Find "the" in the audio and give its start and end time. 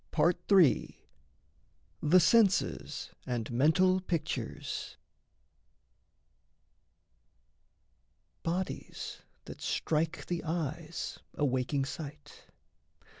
2.01-2.17, 10.25-10.43